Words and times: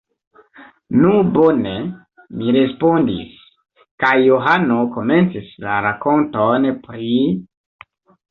Nu, 1.01 1.09
bone! 1.35 1.73
mi 2.37 2.55
respondis, 2.55 3.35
kaj 4.05 4.13
Johano 4.29 4.79
komencis 4.95 5.53
la 5.67 5.75
rakonton 5.87 6.67
pri: 6.87 7.13